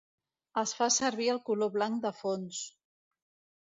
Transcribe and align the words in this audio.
Es 0.61 0.73
fa 0.77 0.87
servir 0.95 1.29
el 1.35 1.43
color 1.51 1.71
blanc 1.79 2.03
de 2.09 2.17
fons. 2.25 2.67